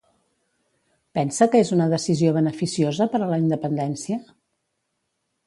Pensa 1.19 1.47
que 1.55 1.61
és 1.65 1.71
una 1.75 1.87
decisió 1.91 2.33
beneficiosa 2.39 3.09
per 3.13 3.21
a 3.23 3.29
la 3.35 3.39
independència? 3.45 4.19